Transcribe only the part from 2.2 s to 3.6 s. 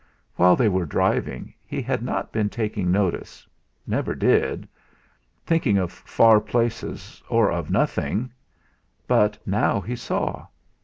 been taking notice